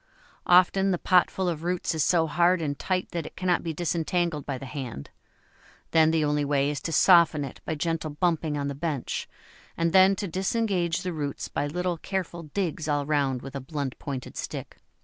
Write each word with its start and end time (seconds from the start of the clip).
Often 0.47 0.89
the 0.89 0.97
potful 0.97 1.47
of 1.47 1.61
roots 1.61 1.93
is 1.93 2.03
so 2.03 2.25
hard 2.25 2.59
and 2.59 2.79
tight 2.79 3.09
that 3.11 3.27
it 3.27 3.35
cannot 3.35 3.61
be 3.61 3.71
disentangled 3.71 4.47
by 4.47 4.57
the 4.57 4.65
hand; 4.65 5.11
then 5.91 6.09
the 6.09 6.25
only 6.25 6.43
way 6.43 6.71
is 6.71 6.81
to 6.81 6.91
soften 6.91 7.45
it 7.45 7.61
by 7.65 7.75
gentle 7.75 8.09
bumping 8.09 8.57
on 8.57 8.67
the 8.67 8.73
bench, 8.73 9.29
and 9.77 9.93
then 9.93 10.15
to 10.15 10.27
disengage 10.27 11.03
the 11.03 11.13
roots 11.13 11.49
by 11.49 11.67
little 11.67 11.97
careful 11.99 12.41
digs 12.41 12.87
all 12.87 13.05
round 13.05 13.43
with 13.43 13.55
a 13.55 13.61
blunt 13.61 13.99
pointed 13.99 14.35
stick. 14.35 14.77